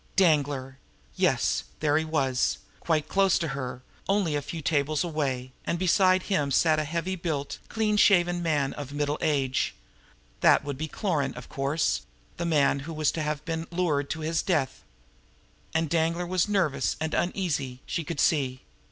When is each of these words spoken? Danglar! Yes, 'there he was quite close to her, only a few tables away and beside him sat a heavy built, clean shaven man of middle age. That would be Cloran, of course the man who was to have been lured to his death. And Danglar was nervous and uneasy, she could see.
Danglar! 0.15 0.79
Yes, 1.15 1.65
'there 1.79 1.95
he 1.95 2.05
was 2.05 2.57
quite 2.79 3.07
close 3.07 3.37
to 3.37 3.49
her, 3.49 3.83
only 4.09 4.35
a 4.35 4.41
few 4.41 4.59
tables 4.59 5.03
away 5.03 5.51
and 5.63 5.77
beside 5.77 6.23
him 6.23 6.49
sat 6.49 6.79
a 6.79 6.85
heavy 6.85 7.15
built, 7.15 7.59
clean 7.69 7.97
shaven 7.97 8.41
man 8.41 8.73
of 8.73 8.91
middle 8.93 9.19
age. 9.21 9.75
That 10.39 10.63
would 10.65 10.75
be 10.79 10.87
Cloran, 10.87 11.35
of 11.35 11.49
course 11.49 12.01
the 12.37 12.47
man 12.47 12.79
who 12.79 12.93
was 12.93 13.11
to 13.11 13.21
have 13.21 13.45
been 13.45 13.67
lured 13.69 14.09
to 14.09 14.21
his 14.21 14.41
death. 14.41 14.83
And 15.71 15.87
Danglar 15.87 16.25
was 16.25 16.49
nervous 16.49 16.97
and 16.99 17.13
uneasy, 17.13 17.81
she 17.85 18.03
could 18.03 18.19
see. 18.19 18.63